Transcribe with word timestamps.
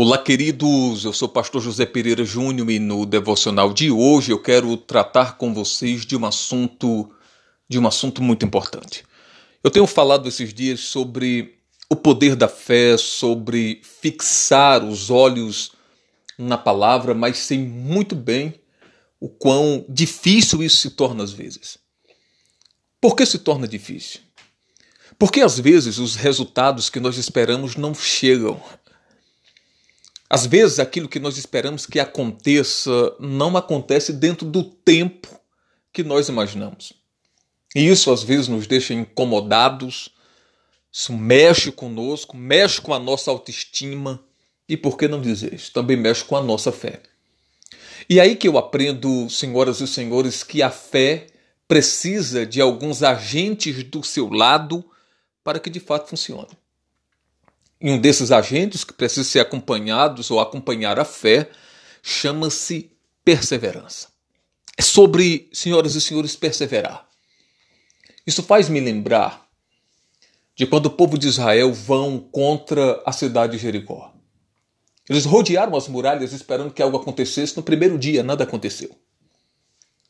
Olá, 0.00 0.16
queridos. 0.16 1.04
Eu 1.04 1.12
sou 1.12 1.26
o 1.26 1.32
pastor 1.32 1.60
José 1.60 1.84
Pereira 1.84 2.24
Júnior 2.24 2.70
e 2.70 2.78
no 2.78 3.04
devocional 3.04 3.74
de 3.74 3.90
hoje 3.90 4.30
eu 4.30 4.40
quero 4.40 4.76
tratar 4.76 5.36
com 5.36 5.52
vocês 5.52 6.06
de 6.06 6.16
um 6.16 6.24
assunto 6.24 7.10
de 7.68 7.80
um 7.80 7.84
assunto 7.84 8.22
muito 8.22 8.46
importante. 8.46 9.02
Eu 9.60 9.72
tenho 9.72 9.88
falado 9.88 10.28
esses 10.28 10.54
dias 10.54 10.78
sobre 10.78 11.58
o 11.90 11.96
poder 11.96 12.36
da 12.36 12.46
fé, 12.46 12.96
sobre 12.96 13.80
fixar 13.82 14.84
os 14.84 15.10
olhos 15.10 15.72
na 16.38 16.56
palavra, 16.56 17.12
mas 17.12 17.38
sei 17.38 17.58
muito 17.58 18.14
bem 18.14 18.54
o 19.18 19.28
quão 19.28 19.84
difícil 19.88 20.62
isso 20.62 20.76
se 20.76 20.90
torna 20.90 21.24
às 21.24 21.32
vezes. 21.32 21.76
Por 23.00 23.16
que 23.16 23.26
se 23.26 23.40
torna 23.40 23.66
difícil? 23.66 24.20
Porque 25.18 25.40
às 25.40 25.58
vezes 25.58 25.98
os 25.98 26.14
resultados 26.14 26.88
que 26.88 27.00
nós 27.00 27.18
esperamos 27.18 27.74
não 27.74 27.92
chegam. 27.92 28.62
Às 30.30 30.46
vezes 30.46 30.78
aquilo 30.78 31.08
que 31.08 31.18
nós 31.18 31.38
esperamos 31.38 31.86
que 31.86 31.98
aconteça 31.98 33.14
não 33.18 33.56
acontece 33.56 34.12
dentro 34.12 34.46
do 34.46 34.62
tempo 34.62 35.28
que 35.92 36.02
nós 36.02 36.28
imaginamos. 36.28 36.92
E 37.74 37.88
isso 37.88 38.12
às 38.12 38.22
vezes 38.22 38.48
nos 38.48 38.66
deixa 38.66 38.92
incomodados, 38.92 40.10
isso 40.92 41.12
mexe 41.12 41.72
conosco, 41.72 42.36
mexe 42.36 42.80
com 42.80 42.92
a 42.92 42.98
nossa 42.98 43.30
autoestima 43.30 44.22
e, 44.68 44.76
por 44.76 44.96
que 44.98 45.08
não 45.08 45.20
dizer 45.20 45.54
isso, 45.54 45.72
também 45.72 45.96
mexe 45.96 46.24
com 46.24 46.36
a 46.36 46.42
nossa 46.42 46.70
fé. 46.70 47.00
E 48.08 48.20
aí 48.20 48.36
que 48.36 48.48
eu 48.48 48.58
aprendo, 48.58 49.28
senhoras 49.30 49.80
e 49.80 49.86
senhores, 49.86 50.42
que 50.42 50.62
a 50.62 50.70
fé 50.70 51.26
precisa 51.66 52.46
de 52.46 52.60
alguns 52.60 53.02
agentes 53.02 53.82
do 53.84 54.02
seu 54.02 54.30
lado 54.30 54.84
para 55.44 55.58
que 55.58 55.68
de 55.68 55.80
fato 55.80 56.08
funcione. 56.08 56.48
E 57.80 57.90
um 57.90 57.98
desses 57.98 58.32
agentes 58.32 58.84
que 58.84 58.92
precisa 58.92 59.28
ser 59.28 59.40
acompanhados 59.40 60.30
ou 60.30 60.40
acompanhar 60.40 60.98
a 60.98 61.04
fé 61.04 61.50
chama-se 62.02 62.90
perseverança. 63.24 64.08
É 64.76 64.82
sobre, 64.82 65.48
senhoras 65.52 65.94
e 65.94 66.00
senhores, 66.00 66.34
perseverar. 66.36 67.06
Isso 68.26 68.42
faz 68.42 68.68
me 68.68 68.80
lembrar 68.80 69.48
de 70.54 70.66
quando 70.66 70.86
o 70.86 70.90
povo 70.90 71.16
de 71.16 71.28
Israel 71.28 71.72
vão 71.72 72.18
contra 72.18 73.00
a 73.06 73.12
cidade 73.12 73.52
de 73.52 73.58
Jericó. 73.58 74.12
Eles 75.08 75.24
rodearam 75.24 75.76
as 75.76 75.88
muralhas 75.88 76.32
esperando 76.32 76.72
que 76.72 76.82
algo 76.82 76.96
acontecesse. 76.96 77.56
No 77.56 77.62
primeiro 77.62 77.96
dia, 77.96 78.22
nada 78.22 78.44
aconteceu. 78.44 78.90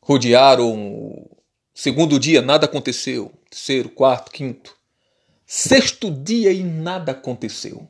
Rodearam. 0.00 1.28
Segundo 1.74 2.20
dia, 2.20 2.40
nada 2.40 2.66
aconteceu. 2.66 3.32
Terceiro, 3.50 3.88
quarto, 3.88 4.30
quinto. 4.30 4.76
Sexto 5.46 6.10
dia 6.10 6.52
e 6.52 6.62
nada 6.62 7.12
aconteceu. 7.12 7.88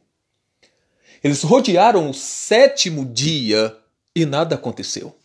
Eles 1.22 1.42
rodearam 1.42 2.10
o 2.10 2.14
sétimo 2.14 3.04
dia 3.04 3.76
e 4.14 4.26
nada 4.26 4.56
aconteceu. 4.56 5.16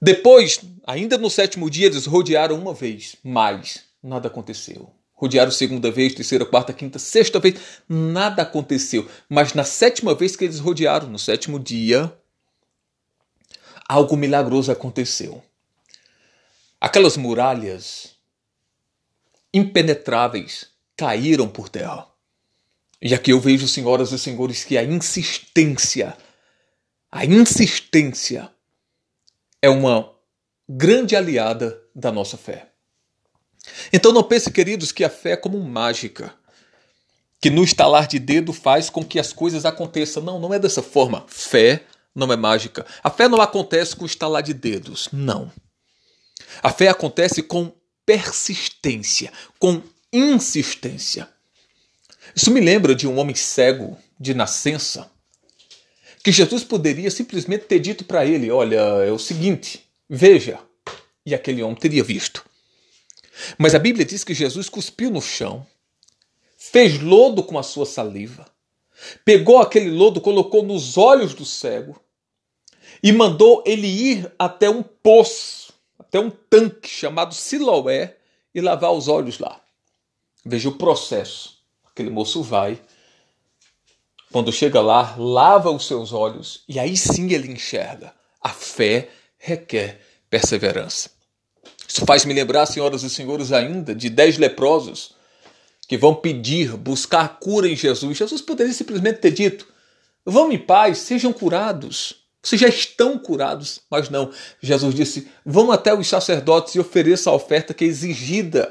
Depois, 0.00 0.60
ainda 0.86 1.18
no 1.18 1.28
sétimo 1.28 1.68
dia, 1.68 1.86
eles 1.86 2.06
rodearam 2.06 2.56
uma 2.56 2.72
vez, 2.72 3.16
mas 3.22 3.84
nada 4.02 4.28
aconteceu. 4.28 4.90
Rodearam 5.12 5.50
segunda 5.50 5.90
vez, 5.90 6.14
terceira, 6.14 6.44
quarta, 6.44 6.72
quinta, 6.72 6.98
sexta 6.98 7.40
vez, 7.40 7.58
nada 7.88 8.42
aconteceu. 8.42 9.08
Mas 9.28 9.54
na 9.54 9.64
sétima 9.64 10.14
vez 10.14 10.36
que 10.36 10.44
eles 10.44 10.58
rodearam, 10.58 11.08
no 11.08 11.18
sétimo 11.18 11.58
dia, 11.58 12.14
algo 13.88 14.16
milagroso 14.16 14.70
aconteceu. 14.70 15.42
Aquelas 16.80 17.16
muralhas 17.16 18.15
impenetráveis 19.56 20.68
caíram 20.96 21.48
por 21.48 21.68
terra. 21.68 22.06
E 23.00 23.14
aqui 23.14 23.32
eu 23.32 23.40
vejo, 23.40 23.68
senhoras 23.68 24.12
e 24.12 24.18
senhores, 24.18 24.64
que 24.64 24.76
a 24.76 24.84
insistência, 24.84 26.16
a 27.10 27.24
insistência 27.24 28.50
é 29.60 29.68
uma 29.68 30.12
grande 30.68 31.14
aliada 31.14 31.80
da 31.94 32.10
nossa 32.10 32.36
fé. 32.36 32.70
Então 33.92 34.12
não 34.12 34.22
pense, 34.22 34.50
queridos, 34.50 34.92
que 34.92 35.04
a 35.04 35.10
fé 35.10 35.32
é 35.32 35.36
como 35.36 35.60
mágica, 35.60 36.34
que 37.40 37.50
no 37.50 37.62
estalar 37.62 38.06
de 38.06 38.18
dedo 38.18 38.52
faz 38.52 38.88
com 38.88 39.04
que 39.04 39.18
as 39.18 39.32
coisas 39.32 39.64
aconteçam. 39.64 40.22
Não, 40.22 40.38
não 40.38 40.54
é 40.54 40.58
dessa 40.58 40.82
forma. 40.82 41.24
Fé 41.28 41.84
não 42.14 42.32
é 42.32 42.36
mágica. 42.36 42.86
A 43.02 43.10
fé 43.10 43.28
não 43.28 43.40
acontece 43.40 43.94
com 43.94 44.06
estalar 44.06 44.42
de 44.42 44.54
dedos. 44.54 45.08
Não. 45.12 45.52
A 46.62 46.70
fé 46.70 46.88
acontece 46.88 47.42
com 47.42 47.72
persistência, 48.06 49.32
com 49.58 49.82
insistência. 50.12 51.28
Isso 52.34 52.50
me 52.50 52.60
lembra 52.60 52.94
de 52.94 53.06
um 53.06 53.18
homem 53.18 53.34
cego 53.34 53.98
de 54.18 54.32
nascença, 54.32 55.10
que 56.22 56.32
Jesus 56.32 56.64
poderia 56.64 57.10
simplesmente 57.10 57.66
ter 57.66 57.80
dito 57.80 58.04
para 58.04 58.24
ele: 58.24 58.50
Olha, 58.50 58.76
é 58.76 59.10
o 59.10 59.18
seguinte, 59.18 59.84
veja. 60.08 60.58
E 61.24 61.34
aquele 61.34 61.60
homem 61.60 61.76
teria 61.76 62.04
visto. 62.04 62.44
Mas 63.58 63.74
a 63.74 63.80
Bíblia 63.80 64.04
diz 64.04 64.22
que 64.22 64.32
Jesus 64.32 64.68
cuspiu 64.68 65.10
no 65.10 65.20
chão, 65.20 65.66
fez 66.56 67.00
lodo 67.00 67.42
com 67.42 67.58
a 67.58 67.62
sua 67.64 67.84
saliva, 67.84 68.46
pegou 69.24 69.58
aquele 69.58 69.90
lodo, 69.90 70.20
colocou 70.20 70.62
nos 70.62 70.96
olhos 70.96 71.34
do 71.34 71.44
cego 71.44 72.00
e 73.02 73.12
mandou 73.12 73.62
ele 73.66 73.88
ir 73.88 74.32
até 74.38 74.70
um 74.70 74.82
poço 74.82 75.65
até 76.06 76.20
um 76.20 76.30
tanque 76.30 76.88
chamado 76.88 77.34
Siloé 77.34 78.16
e 78.54 78.60
lavar 78.60 78.92
os 78.92 79.08
olhos 79.08 79.38
lá. 79.38 79.60
Veja 80.44 80.68
o 80.68 80.78
processo. 80.78 81.56
Aquele 81.84 82.10
moço 82.10 82.42
vai, 82.42 82.80
quando 84.30 84.52
chega 84.52 84.80
lá, 84.80 85.14
lava 85.18 85.70
os 85.70 85.86
seus 85.86 86.12
olhos 86.12 86.62
e 86.68 86.78
aí 86.78 86.96
sim 86.96 87.32
ele 87.32 87.50
enxerga. 87.50 88.14
A 88.40 88.50
fé 88.50 89.08
requer 89.38 90.00
perseverança. 90.30 91.10
Isso 91.88 92.04
faz 92.04 92.24
me 92.24 92.34
lembrar, 92.34 92.66
senhoras 92.66 93.02
e 93.02 93.10
senhores, 93.10 93.52
ainda 93.52 93.94
de 93.94 94.10
dez 94.10 94.38
leprosos 94.38 95.14
que 95.88 95.96
vão 95.96 96.14
pedir, 96.14 96.76
buscar 96.76 97.38
cura 97.38 97.68
em 97.68 97.76
Jesus. 97.76 98.16
Jesus 98.16 98.40
poderia 98.40 98.72
simplesmente 98.72 99.20
ter 99.20 99.30
dito: 99.30 99.66
Vão 100.24 100.52
em 100.52 100.58
paz, 100.58 100.98
sejam 100.98 101.32
curados. 101.32 102.25
Vocês 102.46 102.60
já 102.60 102.68
estão 102.68 103.18
curados, 103.18 103.80
mas 103.90 104.08
não. 104.08 104.30
Jesus 104.62 104.94
disse: 104.94 105.26
vão 105.44 105.72
até 105.72 105.92
os 105.92 106.06
sacerdotes 106.06 106.76
e 106.76 106.78
ofereçam 106.78 107.32
a 107.32 107.36
oferta 107.36 107.74
que 107.74 107.84
é 107.84 107.88
exigida 107.88 108.70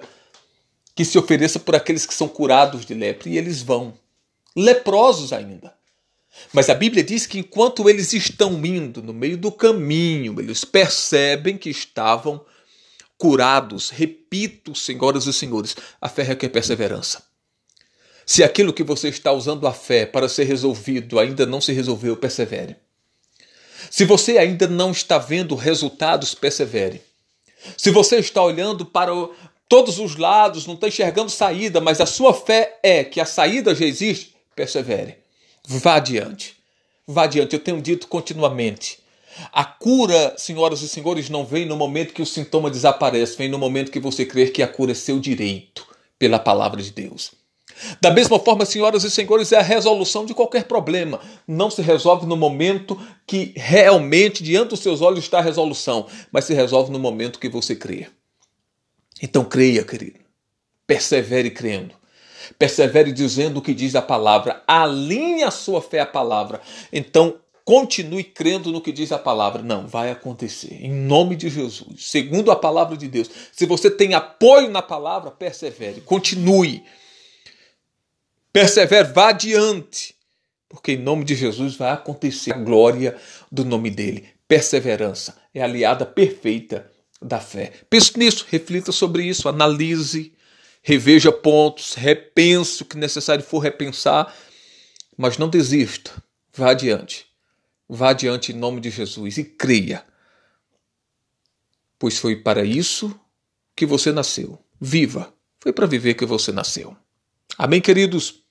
que 0.95 1.03
se 1.03 1.17
ofereça 1.17 1.59
por 1.59 1.75
aqueles 1.75 2.05
que 2.05 2.13
são 2.13 2.25
curados 2.25 2.85
de 2.85 2.93
lepra. 2.93 3.27
E 3.27 3.37
eles 3.37 3.61
vão, 3.61 3.93
leprosos 4.55 5.33
ainda. 5.33 5.73
Mas 6.53 6.69
a 6.69 6.73
Bíblia 6.73 7.03
diz 7.03 7.27
que 7.27 7.37
enquanto 7.37 7.89
eles 7.89 8.13
estão 8.13 8.65
indo 8.65 9.03
no 9.03 9.11
meio 9.11 9.37
do 9.37 9.51
caminho, 9.51 10.39
eles 10.39 10.63
percebem 10.63 11.57
que 11.57 11.69
estavam 11.69 12.45
curados. 13.17 13.89
Repito, 13.89 14.73
senhoras 14.73 15.25
e 15.25 15.33
senhores, 15.33 15.75
a 15.99 16.07
fé 16.07 16.23
requer 16.23 16.47
perseverança. 16.47 17.25
Se 18.25 18.41
aquilo 18.41 18.71
que 18.71 18.83
você 18.83 19.09
está 19.09 19.33
usando 19.33 19.67
a 19.67 19.73
fé 19.73 20.05
para 20.05 20.29
ser 20.29 20.45
resolvido 20.45 21.19
ainda 21.19 21.45
não 21.45 21.59
se 21.59 21.73
resolveu, 21.73 22.15
persevere. 22.15 22.77
Se 23.95 24.03
você 24.03 24.37
ainda 24.37 24.67
não 24.67 24.91
está 24.91 25.17
vendo 25.17 25.55
resultados, 25.55 26.35
persevere. 26.35 27.01
Se 27.77 27.89
você 27.91 28.17
está 28.17 28.43
olhando 28.43 28.85
para 28.85 29.15
o, 29.15 29.33
todos 29.69 29.99
os 29.99 30.17
lados, 30.17 30.67
não 30.67 30.73
está 30.73 30.89
enxergando 30.89 31.31
saída, 31.31 31.79
mas 31.79 32.01
a 32.01 32.05
sua 32.05 32.33
fé 32.33 32.77
é 32.83 33.05
que 33.05 33.21
a 33.21 33.25
saída 33.25 33.73
já 33.73 33.85
existe, 33.85 34.35
persevere. 34.53 35.15
Vá 35.65 35.95
adiante. 35.95 36.57
Vá 37.07 37.23
adiante. 37.23 37.53
Eu 37.53 37.59
tenho 37.61 37.81
dito 37.81 38.09
continuamente. 38.09 38.99
A 39.53 39.63
cura, 39.63 40.35
senhoras 40.37 40.81
e 40.81 40.89
senhores, 40.89 41.29
não 41.29 41.45
vem 41.45 41.65
no 41.65 41.77
momento 41.77 42.13
que 42.13 42.21
o 42.21 42.25
sintoma 42.25 42.69
desaparece, 42.69 43.37
vem 43.37 43.47
no 43.47 43.57
momento 43.57 43.93
que 43.93 43.99
você 44.01 44.25
crer 44.25 44.51
que 44.51 44.61
a 44.61 44.67
cura 44.67 44.91
é 44.91 44.95
seu 44.95 45.21
direito 45.21 45.87
pela 46.19 46.37
palavra 46.37 46.83
de 46.83 46.91
Deus. 46.91 47.31
Da 47.99 48.11
mesma 48.11 48.39
forma, 48.39 48.65
senhoras 48.65 49.03
e 49.03 49.11
senhores, 49.11 49.51
é 49.51 49.57
a 49.57 49.61
resolução 49.61 50.25
de 50.25 50.33
qualquer 50.33 50.63
problema. 50.65 51.19
Não 51.47 51.69
se 51.69 51.81
resolve 51.81 52.25
no 52.25 52.37
momento 52.37 52.99
que 53.27 53.53
realmente 53.55 54.43
diante 54.43 54.69
dos 54.69 54.79
seus 54.79 55.01
olhos 55.01 55.19
está 55.19 55.39
a 55.39 55.41
resolução, 55.41 56.07
mas 56.31 56.45
se 56.45 56.53
resolve 56.53 56.91
no 56.91 56.99
momento 56.99 57.39
que 57.39 57.49
você 57.49 57.75
crê. 57.75 58.07
Então 59.21 59.43
creia, 59.43 59.83
querido. 59.83 60.19
Persevere 60.87 61.51
crendo. 61.51 61.95
Persevere 62.59 63.11
dizendo 63.11 63.57
o 63.57 63.61
que 63.61 63.73
diz 63.73 63.95
a 63.95 64.01
palavra. 64.01 64.63
Alinhe 64.67 65.43
a 65.43 65.51
sua 65.51 65.81
fé 65.81 65.99
à 65.99 66.05
palavra. 66.05 66.61
Então 66.93 67.39
continue 67.63 68.23
crendo 68.23 68.71
no 68.71 68.79
que 68.79 68.91
diz 68.91 69.11
a 69.11 69.17
palavra. 69.17 69.61
Não, 69.61 69.87
vai 69.87 70.11
acontecer. 70.11 70.77
Em 70.81 70.93
nome 70.93 71.35
de 71.35 71.49
Jesus. 71.49 72.05
Segundo 72.05 72.51
a 72.51 72.55
palavra 72.55 72.95
de 72.95 73.07
Deus. 73.07 73.29
Se 73.51 73.65
você 73.65 73.89
tem 73.89 74.13
apoio 74.13 74.69
na 74.69 74.81
palavra, 74.81 75.31
persevere. 75.31 76.01
Continue. 76.01 76.83
Persevere, 78.55 79.11
vá 79.11 79.31
adiante, 79.31 80.15
porque 80.69 80.93
em 80.93 80.97
nome 80.97 81.25
de 81.25 81.35
Jesus 81.35 81.75
vai 81.75 81.91
acontecer 81.91 82.53
a 82.53 82.57
glória 82.57 83.17
do 83.51 83.65
nome 83.65 83.89
dele. 83.89 84.29
Perseverança 84.47 85.35
é 85.53 85.61
a 85.61 85.65
aliada 85.65 86.05
perfeita 86.05 86.89
da 87.21 87.37
fé. 87.41 87.73
Pense 87.89 88.17
nisso, 88.17 88.45
reflita 88.49 88.93
sobre 88.93 89.25
isso, 89.25 89.49
analise, 89.49 90.33
reveja 90.81 91.33
pontos, 91.33 91.95
repense 91.95 92.81
o 92.81 92.85
que 92.85 92.95
necessário 92.95 93.43
for 93.43 93.59
repensar, 93.59 94.33
Mas 95.17 95.37
não 95.37 95.49
desista. 95.49 96.11
Vá 96.53 96.71
adiante. 96.71 97.25
Vá 97.89 98.11
adiante 98.11 98.53
em 98.53 98.55
nome 98.55 98.79
de 98.79 98.89
Jesus 98.89 99.37
e 99.37 99.43
creia. 99.43 100.01
Pois 101.99 102.17
foi 102.17 102.37
para 102.37 102.63
isso 102.63 103.19
que 103.75 103.85
você 103.85 104.13
nasceu. 104.13 104.57
Viva. 104.79 105.33
Foi 105.59 105.73
para 105.73 105.85
viver 105.85 106.13
que 106.13 106.25
você 106.25 106.53
nasceu. 106.53 106.95
Amém, 107.57 107.81
queridos? 107.81 108.44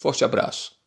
Forte 0.00 0.24
abraço. 0.24 0.79